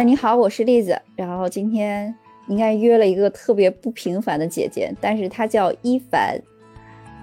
[0.00, 0.98] 哎，你好，我是栗子。
[1.14, 2.14] 然后今天
[2.46, 6.40] 应该约了一个特别不平凡的姐姐，但是她叫一凡。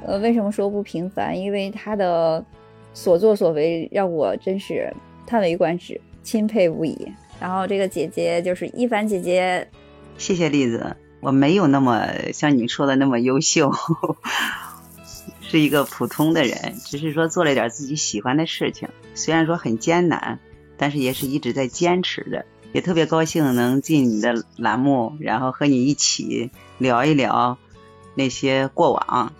[0.05, 1.35] 呃，为什么说不平凡？
[1.35, 2.45] 因为她的
[2.93, 4.93] 所作所为让我真是
[5.25, 7.11] 叹为观止，钦佩不已。
[7.39, 9.67] 然后这个姐姐就是一凡姐姐。
[10.19, 13.71] 谢谢栗子，我没有那么像你说的那么优秀，
[15.41, 20.37] 是一个普通的人，只是说做了点自己喜欢的事情，虽然说很艰难，
[20.77, 22.45] 但是也是一直在坚持着。
[22.73, 27.57] 也特别高兴能进你的栏目，然后和你一起聊一聊
[28.15, 29.33] 那些过往。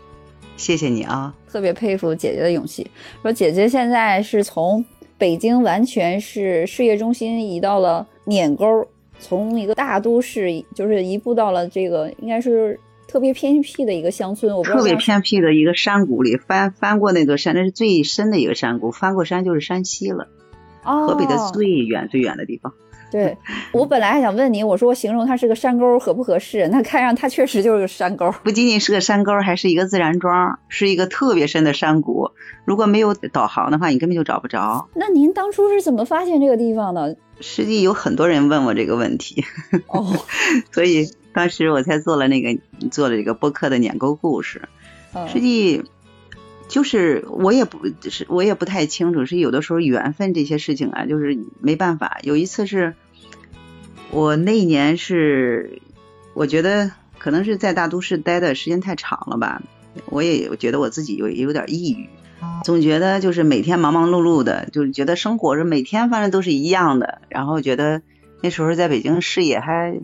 [0.55, 1.35] 谢谢你啊！
[1.47, 2.89] 特别佩服姐姐的勇气。
[3.21, 4.83] 说姐姐现在是从
[5.15, 8.65] 北京完全是事业中心移到了碾沟，
[9.19, 14.55] 从一个大都市就是移步到了这个应该是特别偏僻的一个乡村。
[14.57, 20.27] 我 特别偏僻的一个山谷里，翻翻过那座山，那是最深的一个山谷，翻过山就是山西了。
[20.83, 22.73] 哦，河北的最远最远的地方。
[23.09, 23.37] 对
[23.71, 26.67] 我本来还想问你，我说我形容它是个山沟合不合适？
[26.67, 32.31] 那看上它确实就是个山沟，不仅仅是个山沟，还是一个自然庄，是一个特别深的山谷。
[32.65, 34.89] 如果没有导航的话，你根本就找不着。
[34.93, 37.15] 那您当初是怎么发现这个地方的？
[37.39, 39.45] 实际有很多人问我这个问题，
[39.87, 40.05] 哦，
[40.71, 44.63] 所以当时我才做了那个做了这个播客的撵沟故事。
[45.31, 45.83] 实际
[46.67, 52.19] 就是我也不是我也不太清楚，是有的时候缘分这些事情啊，就是没办法。
[52.23, 52.95] 有一次是。
[54.09, 55.81] 我那一年是，
[56.33, 59.61] 我觉得可能是在大都市待的时间太长了吧，
[60.05, 62.07] 我也觉得我自己有有点抑郁，
[62.63, 68.01] 总觉得就是每天忙忙碌碌的，就是觉得生活是每天反正都是一样的，然后觉得
[68.41, 69.99] 那时候在北京事业还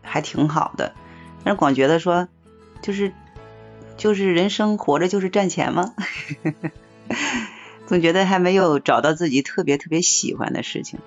[0.00, 0.92] 还挺好的，
[1.42, 2.28] 但是光觉得说
[2.82, 3.12] 就是
[4.00, 5.94] 就是人生活着就是赚钱吗？
[7.86, 11.00] 总觉得还没有找到自己特别特别喜欢的事情。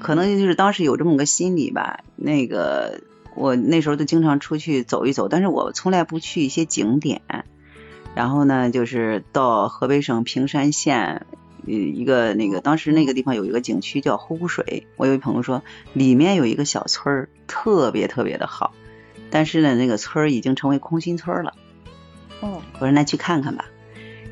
[0.00, 3.00] 可能就是当时有这么个心理吧，那个
[3.36, 7.22] 我那时候都经常出去走一走，但是我从来不去一些景点。
[8.16, 11.26] 然后呢，就是到河北省平山县，
[11.64, 15.62] 呃，一个那个当时那个地方有一个景区叫湖湖水，我有一朋友说
[15.92, 18.72] 里面有一个小村儿，特别特别的好，
[19.30, 21.54] 但是呢，那个村儿已经成为空心村了。
[22.40, 23.66] 哦，我说那去看看吧，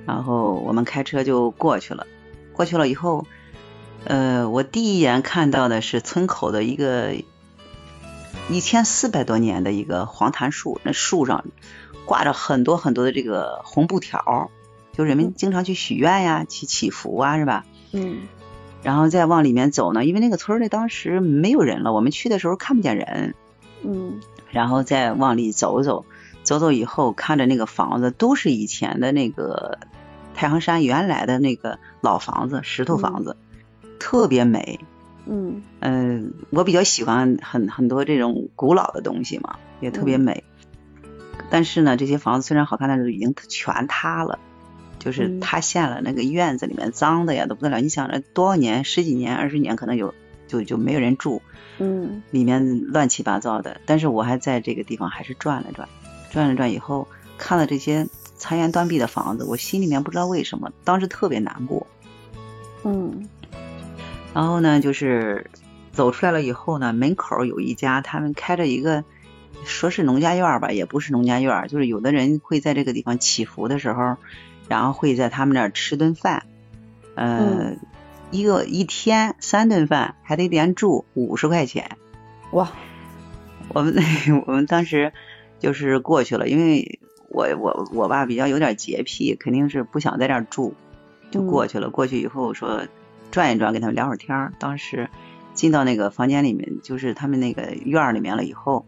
[0.06, 2.06] 然后我们开车就过去了，
[2.52, 3.26] 过去了以后。
[4.04, 7.16] 呃，我第一眼看到的是村口的一个
[8.48, 11.44] 一千四百多年的一个黄檀树，那树上
[12.06, 14.50] 挂着很多很多的这个红布条，
[14.92, 17.66] 就人们经常去许愿呀，去祈福啊，是吧？
[17.92, 18.20] 嗯。
[18.84, 23.34] 然后再往里面走呢，因为那个村里当时没有人了，我们去的时候看不见人。
[23.82, 24.20] 嗯。
[24.52, 26.06] 然后再往里走走，
[26.48, 29.78] 走走以后看着那个房子，都是以前的那个
[30.34, 33.36] 太行山原来的那个老房子，石头房子。
[34.00, 34.80] 特别美，
[35.26, 40.42] 嗯嗯，我比较喜欢很很多这种古老的东西嘛，也特别美。
[41.50, 44.38] 但是呢，这些房子虽然好看，但是已经全塌了，
[44.98, 46.00] 就是塌陷了。
[46.00, 47.80] 那个院子里面脏的呀都不得了。
[47.80, 50.14] 你想着多少年，十几年、二十年，可能有
[50.46, 51.42] 就就没有人住，
[51.78, 53.80] 嗯，里面乱七八糟的。
[53.84, 55.88] 但是我还在这个地方还是转了转，
[56.30, 58.06] 转了转以后，看了这些
[58.36, 61.86] 残垣断壁的房子，我心里面不知道为什么，当时特别难过，
[62.84, 63.28] 嗯。
[64.34, 65.50] 然后呢，就是
[65.92, 69.04] 走出来了以后呢，门口有一家，他们开着一个，
[69.64, 74.16] 说是农家院吧，也不是农家院，就是有的人会在这个地方祈福的时候，
[74.68, 76.44] 然后会在他们那儿吃顿饭，
[77.14, 77.72] 呃，
[78.30, 81.96] 一个一天三顿饭，还得连住五十块钱。
[82.52, 82.70] 哇！
[83.70, 83.96] 我们
[84.46, 85.12] 我们当时
[85.58, 90.74] 就是过去了，因为我我我爸比较有点洁癖，肯定是不想在这儿住，
[91.30, 91.90] 就过去了。
[91.90, 92.86] 过去以后说。
[93.30, 94.54] 转一转，跟他们聊会儿天儿。
[94.58, 95.10] 当时
[95.52, 98.86] 进到那个房间里面，就是他们那个院儿里面了以后，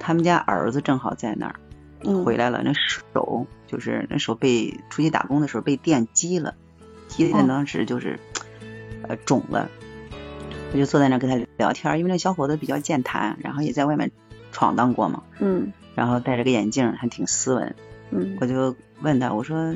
[0.00, 1.54] 他们家儿子正好在那儿，
[2.24, 2.62] 回来了。
[2.64, 6.56] 那手就是那手被出去打工的时候被电击了，
[7.06, 8.18] 击的当时就是
[9.06, 9.70] 呃肿了。
[10.72, 14.10] 我就坐在那跟他聊天，因为那小伙子比较健谈，然后也在外面
[14.56, 15.22] 闯荡过嘛。
[15.38, 15.74] 嗯。
[15.94, 17.76] 然后戴着个眼镜，还挺斯文。
[18.10, 18.38] 嗯。
[18.40, 19.74] 我就问他，我说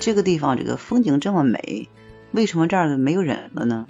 [0.00, 1.88] 这个地方这个风景这么美。
[2.32, 3.86] 为什么这儿没有人了呢？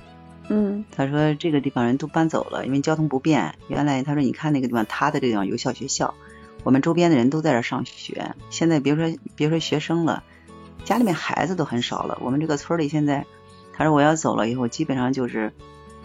[0.51, 3.55] 嗯，他说这个地方人都搬走了，因为交通不便。
[3.69, 6.13] 原来他说你看那个地方，他的这个地方有小学校，
[6.65, 8.35] 我们周边的人都在这上学。
[8.51, 10.23] 现在别说别说学生了，
[10.85, 12.19] 家里面孩子都很少了。
[12.21, 13.25] 我们这个村里现在，
[13.73, 15.55] 他说我要走了以后，基本上就是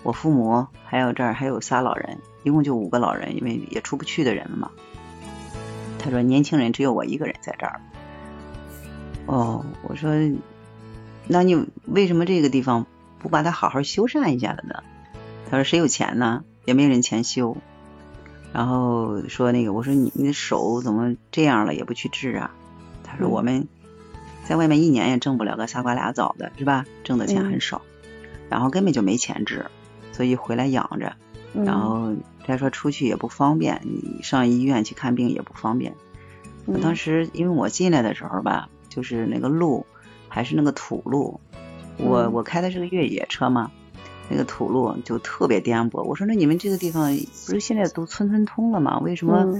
[0.03, 4.71] 我父母还有这儿还有仨老人，一共就五个老人，因为也出不去的人了嘛。
[5.97, 7.81] 他说年轻人只有我一个人在这儿。
[9.25, 10.11] 哦，我说。
[11.31, 12.87] 那你为什么这个地方
[13.19, 14.81] 不把它好好修缮一下的呢？
[15.47, 16.43] 他说谁有钱呢？
[16.65, 17.55] 也没人钱修。
[18.51, 22.49] 然后说那个，我说你你的手怎么这样了，也不去治啊？
[23.03, 23.67] 他说我们
[24.45, 26.83] 在外面一年也挣不了个仨瓜俩枣的，是吧？
[27.03, 27.83] 挣的钱很少，
[28.49, 29.67] 然后根本就没钱治，
[30.11, 31.15] 所以回来养着。
[31.53, 32.13] 然后
[32.47, 35.93] 再说出去也不方便，你上医院去看病也不方便。
[36.65, 39.85] 我当时因为我进来的时候吧，就是那个路
[40.27, 41.39] 还是那个土路，
[41.97, 43.71] 我我开的是个越野车嘛。
[44.31, 47.17] 那个土路就特别颠簸，我说那你们这个地方
[47.47, 48.99] 不是现在都村村通了吗？
[48.99, 49.59] 为什么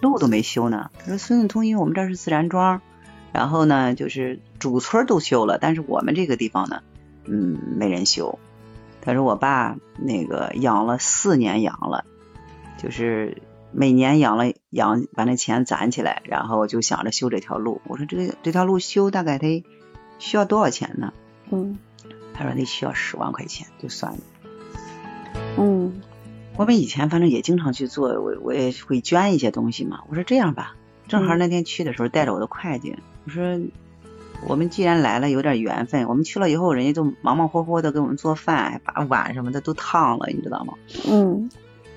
[0.00, 0.90] 路都没修呢？
[0.98, 2.80] 他说村村通，因为我们这是自然庄，
[3.32, 6.82] 然后呢就是主村都修了，但是我们这个地方呢，
[7.24, 8.40] 嗯，没人修。
[9.02, 12.04] 他说我爸那个养了四年羊了，
[12.78, 13.42] 就是
[13.72, 17.80] 每年养了养，把那钱攒起来，然后就想着修这条路。
[17.86, 19.64] 我说这个这条路修大概得
[20.18, 21.12] 需要多少钱呢？
[21.50, 21.78] 嗯。
[22.32, 24.18] 他说得需要十万块钱，就算了。
[25.58, 26.00] 嗯，
[26.56, 30.04] 我们以前反正也经常去做，我我也会捐一些东西嘛。
[30.08, 30.74] 我说这样吧，
[31.06, 33.60] 正好那天去的时候带着我的会计，我说
[34.46, 36.08] 我们既然来了，有点缘分。
[36.08, 40.74] 我们去了以后，人家就忙忙活活的给我们做饭，把碗什么的都烫了，你知道吗？
[41.08, 41.50] 嗯，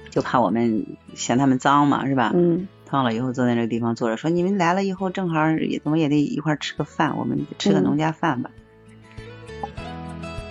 [0.10, 0.86] 就怕我们
[1.16, 2.32] 嫌他们脏嘛，是吧？
[2.36, 8.52] 嗯，烫了以后坐在那个地方坐着，说你们来了以后，正好也怎么也得一块吃个饭，我们吃个农家饭吧。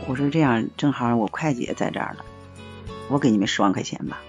[0.09, 2.25] 我说这样正好我会计也在这儿呢，
[3.09, 4.21] 我给你们十万块钱吧。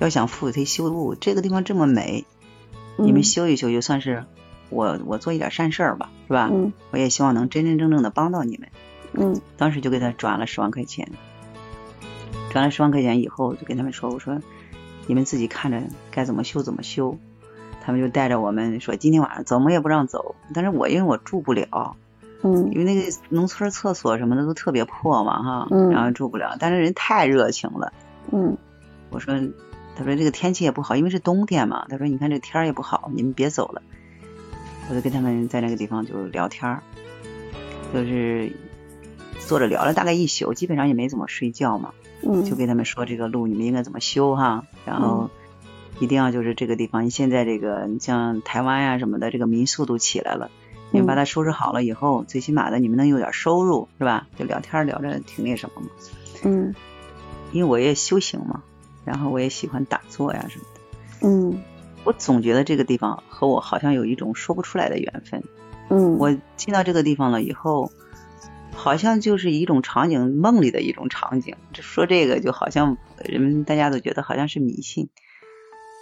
[0.00, 2.24] 要想富他修路，这个地方这么美，
[2.96, 4.26] 你们修一修就算是
[4.70, 6.48] 我我做一点善事儿吧，是吧？
[6.52, 6.72] 嗯。
[6.90, 8.68] 我也希望能真真正正的帮到你们。
[9.12, 9.40] 嗯。
[9.56, 11.10] 当时就给他转了十万块钱，
[12.50, 14.40] 转了十万块钱以后，就跟他们说：“我说
[15.06, 17.16] 你们自己看着该怎么修怎么修。”
[17.84, 21.96] 他们就带着我们说：“今天晚上怎么也不让走。”但是我因为我住不了。
[22.42, 26.56] 嗯，因为那个农村厕所什么的都特别破嘛，哈，嗯，然后住不了。
[26.60, 27.92] 但是人太热情了，
[28.30, 28.56] 嗯，
[29.10, 29.34] 我说，
[29.96, 31.86] 他说这个天气也不好，因为是冬天嘛。
[31.88, 33.82] 他说你看这天也不好，你们别走了。
[34.88, 36.82] 我就跟他们在那个地方就聊天儿，
[37.92, 38.50] 就是
[39.38, 41.92] 坐着聊了大概一宿，基本上也没怎么睡觉嘛。
[42.22, 45.30] 嗯，就跟他们说这个路你们应该怎么修哈，然后
[46.00, 50.50] 一定要就是这个地方，现在这个你像台湾呀什么的，这个民宿都起来了。
[50.90, 54.26] 你们把它收拾好了以后，最起码的你们能有点收入，是吧？
[54.38, 55.88] 就聊天聊着挺那什么嘛。
[56.44, 56.74] 嗯。
[57.52, 58.62] 因为我也修行嘛，
[59.04, 60.80] 然后我也喜欢打坐呀什么的。
[61.28, 61.62] 嗯。
[62.04, 65.42] 我总觉得这个地方和我好像有一种说不出来的缘分。
[65.90, 66.18] 嗯。
[66.18, 67.92] 我进到这个地方了以后，
[68.74, 71.56] 好像就是一种场景，梦里的一种场景。
[71.72, 75.08] 这说这个就好像人们大家都觉得好像是迷信。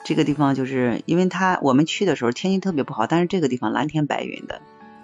[0.05, 4.61] 这个地方就是因为它我们去的时候天气特别不好，但是这个地方蓝天白云的。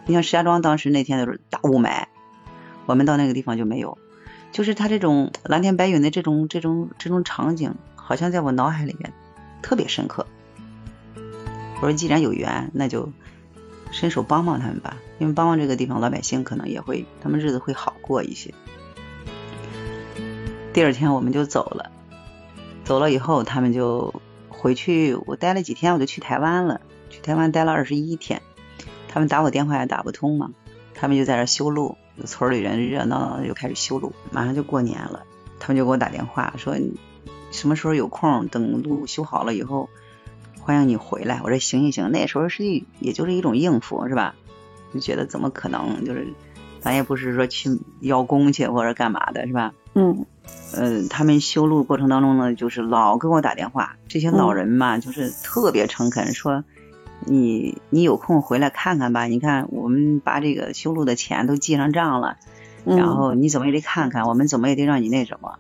[0.06, 2.04] 你像石家庄当时那天的时候大雾霾，
[2.86, 3.98] 我们到那个地方就没有，
[4.52, 9.12] 就是它这种蓝天白云的这种这种这种场景，好像在我脑海里面
[9.60, 10.26] 特别深刻。
[11.82, 13.12] 我说既然有缘，那就
[13.90, 18.55] 伸手帮帮他们吧，因为帮帮这个地方老百姓可能也会他们日子会好过一些。
[20.73, 21.90] 第二天我们就走了，
[22.84, 24.14] 走了以后他们就
[24.49, 26.81] 回去，我待了几天我就去台湾了，
[27.11, 28.40] 去台湾待了二十一天。
[29.08, 30.52] 他们打我电话也打不通嘛，
[30.94, 35.25] 他们就在这修路，村里人热闹闹的就开始修路，马上就过年了，
[35.59, 36.76] 他们就给我打电话说
[37.50, 39.90] 什么时候有空，等路修好了以后，
[40.64, 41.40] 欢迎你回来。
[41.42, 42.64] 我说行行行，那时候是
[43.00, 44.37] 也就是一种应付是吧？
[44.95, 46.33] 就觉得怎么可能，就是
[46.81, 49.73] 咱也不是说去邀功去或者干嘛的是吧？
[49.95, 50.25] 嗯，
[50.73, 56.64] 呃，他们修路过程当中呢，就是老给我打电话，这些老人嘛，就是特别诚恳说。
[57.25, 62.37] 你你有空回来看看吧，你看我们把这个修路的钱都记上账了，
[62.85, 65.54] 然后你怎么也得看看，我们怎么也得让你那什么。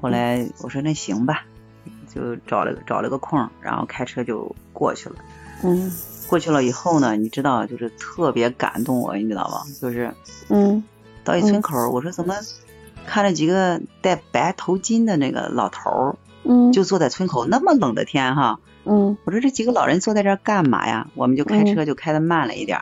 [0.00, 1.46] 后来我说那行吧，
[2.14, 5.16] 就找了找了个空，然后开车就过去了。
[5.64, 5.92] 嗯，
[6.26, 9.62] 过去了以后呢，你知道就是特别感动我，你知道吧？
[9.80, 10.12] 就是
[10.48, 10.82] 嗯，
[11.24, 12.34] 到一村口，我说怎么
[13.06, 18.58] 看着几个戴白头巾的那个老头儿，嗯，就坐在村口，那么冷的天哈。
[18.84, 21.06] 嗯，我说这几个老人坐在这儿干嘛呀？
[21.14, 22.80] 我们就开车就开的慢了一点，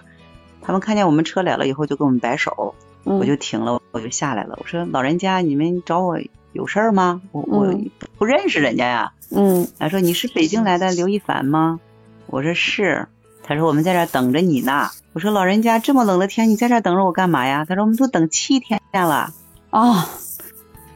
[0.62, 4.58] 他们看见我们车来了以后就跟我们摆手，我就停了，我就下来了。
[4.58, 6.18] 我说老人家，你们找我
[6.52, 7.20] 有事儿吗？
[7.32, 7.74] 我我
[8.20, 9.12] 不认识人家呀。
[9.30, 11.80] 嗯，他说你是北京来的刘一凡吗？
[12.26, 13.08] 我说是。
[13.42, 14.90] 他说我们在这等着你呢。
[15.14, 17.64] 我说老人家这么冷的天你在这等着我干嘛呀？
[17.66, 19.32] 他说我们都等七天了。
[19.70, 20.04] 哦，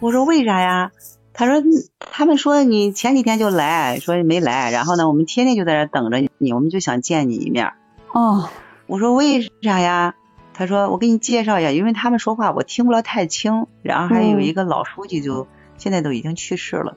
[0.01, 0.93] 我说为啥呀？
[1.33, 1.63] 他说
[1.99, 7.73] ：“他们说你前几天就来说没来，然后呢，我们天天就在这等着你，我们就想见你一面。”
[8.13, 8.51] 哦，
[8.87, 10.15] 我说为啥呀？
[10.53, 16.97] 他说：“我给你介绍一下，因为他们说话我听不了太清。”然后还有一个老书记就现在都已经去世了。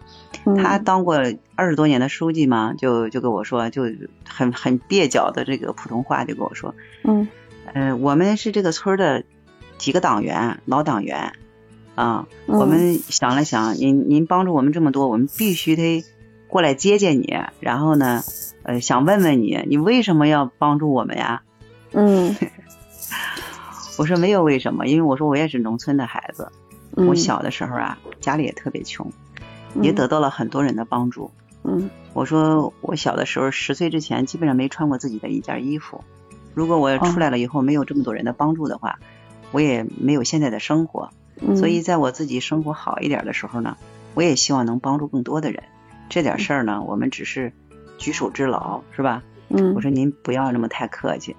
[0.57, 1.21] 他当过
[1.55, 3.83] 二十多年的书记嘛，就就跟我说，就
[4.27, 7.27] 很很蹩脚的这个普通话就跟我说，嗯，
[7.73, 9.23] 呃，我们是这个村的
[9.77, 11.33] 几个党员，老党员
[11.95, 16.05] 啊，我们想了想，您您帮助我们这么多，我们必须得
[16.47, 18.23] 过来接见你，然后呢，
[18.63, 21.41] 呃，想问问你，你为什么要帮助我们呀？
[21.91, 22.35] 嗯。
[23.97, 26.51] 我说没有为什么，因为我说我也是农村的孩子，
[27.05, 29.11] 我小的时候啊，家里也特别穷，
[29.81, 31.31] 也得到了很多人的帮助。
[31.63, 36.03] 嗯，我说我小的时候十岁之前基本上没穿过自己的一件衣服，
[36.53, 38.99] 如果我出来了以后没有这么多人的帮助的话，
[39.51, 41.09] 我也没有现在的生活。
[41.55, 43.77] 所以在我自己生活好一点的时候呢，
[44.15, 45.63] 我也希望能帮助更多的人。
[46.09, 47.53] 这点事儿呢，我们只是
[47.99, 49.21] 举手之劳，是吧？
[49.49, 51.35] 嗯，我说您不要那么太客气。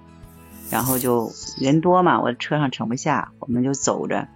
[0.71, 4.27] 然后就人多嘛，我车上盛不下，我们就走着，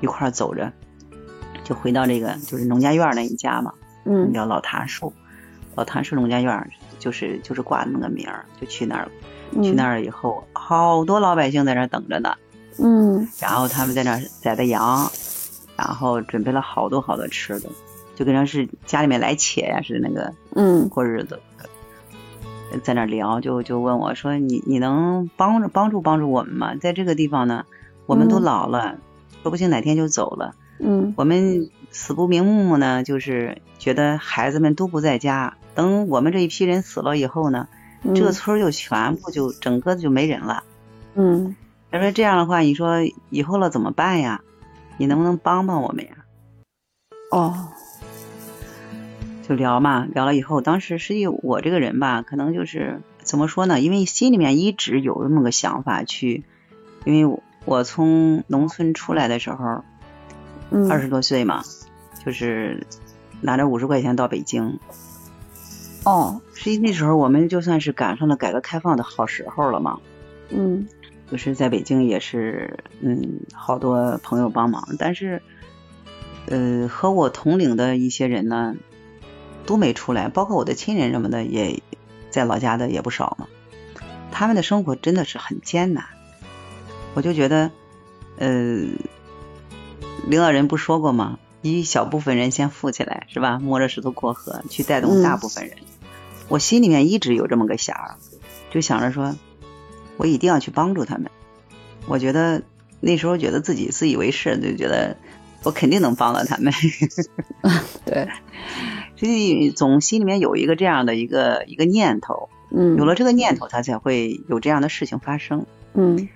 [0.00, 0.72] 一块儿走着，
[1.64, 3.72] 就回到这个就是农家院那一家嘛，
[4.04, 5.12] 嗯，叫老檀树，
[5.74, 9.10] 老檀树农家院就是就是挂的那个名儿，就去那儿了。
[9.62, 12.34] 去那儿以后，好多老百姓在那等着呢，
[12.78, 15.10] 嗯，然后他们在那儿宰的羊，
[15.76, 17.68] 然后准备了好多好多吃的，
[18.14, 21.40] 就跟那是家里面来且呀似的那个，嗯，过日子。
[22.82, 26.74] 在那聊，就就问我说：“你你能帮助帮助帮助我们吗？
[26.74, 27.64] 在这个地方呢，
[28.04, 28.96] 我们都老了，
[29.48, 30.54] 说不定哪天就走了。
[30.78, 37.66] 嗯，我们死不瞑目呢，就是觉得孩子们都不在家，等我们这一批人死了以后呢，
[38.14, 40.64] 这个村就全部就整个就没人了。
[41.14, 41.56] 嗯，
[41.90, 42.98] 他说这样的话，你说
[43.30, 44.42] 以后了怎么办呀？
[44.98, 46.10] 你能不能帮帮我们呀？
[47.30, 47.70] 哦。”
[49.48, 53.80] 就聊嘛，聊了以后，当时实际我这个人吧，可能就是怎么说呢？
[53.80, 56.44] 因为心里面一直有那么个想法去，
[57.06, 59.84] 因为我从农村出来的时候，
[60.88, 61.62] 二十多岁嘛，
[62.24, 62.86] 就是
[63.42, 64.78] 拿着五十块钱到北京。
[66.04, 70.00] 哦，实际那时候我们就算是赶上了改革开放的好时候了嘛。
[70.48, 70.88] 嗯，
[71.30, 75.42] 就是在北京也是，嗯，好多朋友帮忙，但是，
[76.46, 78.74] 呃，和我同龄的一些人呢。
[79.66, 81.82] 都没出来，包括我的亲人什么的，也
[82.30, 83.46] 在老家的也不少嘛。
[84.32, 86.06] 他们的生活真的是很艰难，
[87.18, 87.72] 我就觉得，
[88.36, 88.46] 呃，
[90.28, 91.40] 领导人不说过吗？
[91.62, 93.58] 一小部分人先富起来，是吧？
[93.58, 95.78] 摸着石头过河，去带动大部分人。
[96.46, 98.14] 我心里面一直有这么个想儿，
[98.70, 99.34] 就想着说，
[100.16, 101.28] 我一定要去帮助他们。
[102.06, 102.62] 我觉得
[103.00, 105.16] 那时候觉得自己自以为是，就觉得
[105.64, 106.72] 我肯定能帮到他们。
[108.06, 108.28] 对。
[109.16, 116.28] 所以总心里面有一个这样的一个一个念头，嗯，有了这个念头，他才会有这样的事情发生，嗯。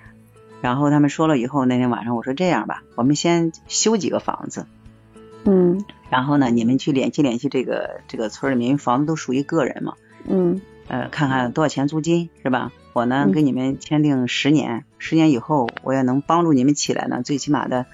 [0.63, 4.67] 然后他们说了以后，那天晚上我说这样吧，我们先修几个房子，
[5.45, 5.85] 嗯。
[6.09, 9.95] 然后呢，你们去联系联系这个这个村里面，因为房子都属于个人嘛，
[10.27, 10.63] 嗯。
[10.89, 12.73] 呃，看看多少钱租金是吧？
[12.93, 17.85] 我呢给你们签订十年，十年以后我也能帮助你们起来呢，最起码的。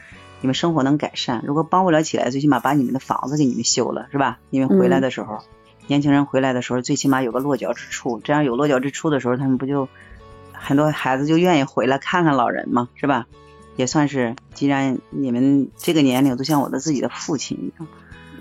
[0.40, 4.38] 你们生活能改善，如果帮不了起来，最起码把你们的房子给你们修了，是吧？
[4.50, 5.40] 你们回来的时候，
[5.88, 8.20] 年轻人回来的时候，最起码有个落脚之处。
[8.22, 9.88] 这样有落脚之处的时候，他们不就
[10.58, 13.26] 很多孩子就愿意回来看看老人嘛，是吧？
[13.76, 17.88] 也算是，既然你们这个年龄都像我的自己的父亲一样，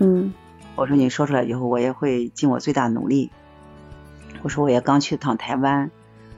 [0.00, 0.32] 嗯，
[0.74, 3.30] 我说你说出来以后，我也会尽我最大努力。
[4.42, 5.90] 我说我也刚去趟台湾。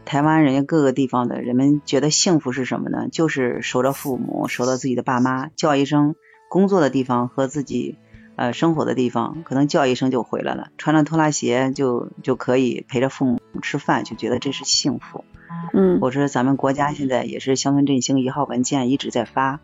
[0.07, 3.09] 台湾人家各个地方的人们觉得幸福是什么呢？
[3.13, 6.17] 就是守着父母，守着自己的爸妈，叫一声
[6.49, 7.97] 工作的地方和自己
[8.35, 15.25] 呃生活的地方，可能叫一声就回来了，穿着拖拉鞋就就可以陪着父母吃饭，就觉得这是幸福。
[15.73, 19.61] 嗯，我说咱们国家现在也是乡村振兴一号文件一直在发，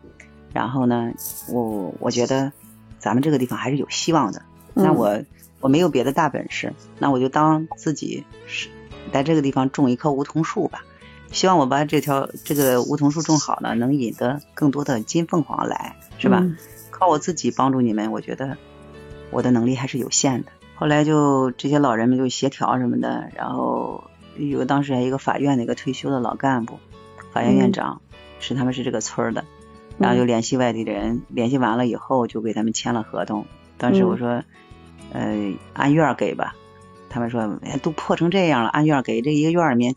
[0.53, 1.13] 然后呢，
[1.49, 2.51] 我我觉得
[2.99, 4.41] 咱们这个地方还是有希望的。
[4.73, 5.21] 那我
[5.59, 8.69] 我没有别的大本事，那我就当自己是。
[9.09, 10.83] 在这个地方种一棵梧桐树吧，
[11.31, 16.45] 希望我把这条这个梧桐树种好了，能引得更多的金凤凰来，是吧？
[16.91, 18.57] 靠我自己帮助你们，我觉得
[19.31, 20.51] 我的能力还是有限的。
[20.75, 24.03] 后来就这些老人们就协调什么的，然后
[24.37, 26.79] 有当时还一个法院的一个退休的老干部，
[27.33, 28.01] 法院院长
[28.39, 29.45] 是他们是这个村的，
[29.97, 33.45] 然后就联系外地的人，联系完了以后就给他们签了合同。
[33.77, 34.43] 当时我说，
[35.11, 36.55] 呃，按院给吧。
[37.09, 39.95] 他们说，哎，都破成这样了，按院给这一个院里面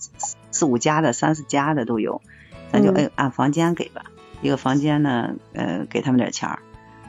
[0.51, 2.23] 四五家的、三四家的都有，
[2.71, 4.05] 那就按按房间给吧。
[4.43, 6.61] 一个房间呢，呃，给他们点钱儿。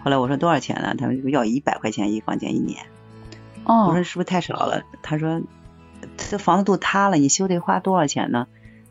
[0.04, 0.96] 后来我说多少钱呢？
[0.98, 2.84] 他们要一百块钱一房间一年。
[3.64, 3.86] 哦。
[3.90, 4.82] 我说是不是太少了？
[5.04, 5.40] 他说，
[6.18, 8.48] 这房子都塌了，你修得花多少钱呢？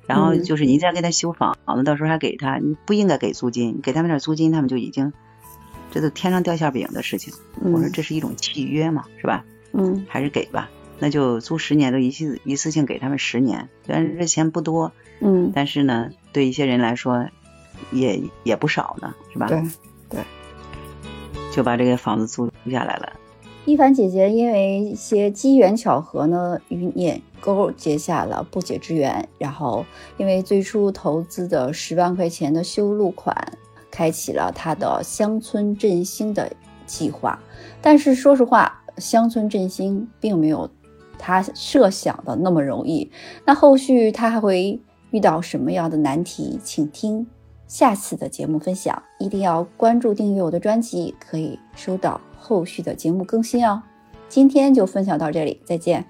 [0.07, 5.13] 然后就是你再给他修房子，到时候还给他，你不应该给租金，给他们点租金，他们就已经
[5.93, 7.33] 这都天上掉馅饼的事情。
[7.61, 9.45] 我说这是一种契约嘛，是吧？
[9.73, 14.91] 嗯，还是给吧，那就租十年，都一次一次性给他们十年，虽然这钱不多，
[15.21, 17.29] 嗯，但是呢，对一些人来说，
[17.93, 19.47] 也也不少呢，是吧？
[19.47, 19.63] 对
[20.09, 20.21] 对，
[21.53, 23.13] 就把这个房子租下来了。
[23.71, 29.29] 一凡姐姐因为一些机缘巧合呢，与碾沟结下了不解之缘。
[29.39, 29.87] 然后，
[30.17, 33.33] 因为最初投资的十万块钱的修路款，
[33.89, 36.51] 开启了他的乡村振兴的
[36.85, 37.39] 计划。
[37.81, 40.69] 但是说实话，乡村振兴并没有
[41.17, 43.09] 他设想的那么容易。
[43.47, 44.81] 那后续他还会
[45.13, 46.59] 遇到什么样的难题？
[46.65, 47.25] 请听
[47.71, 49.01] 下次的节目分享。
[49.19, 52.21] 一定要关注订阅我的专辑，可以收到。
[52.37, 53.81] 后续的节目更新哦，
[54.29, 56.05] 今天就分享到这里，再见。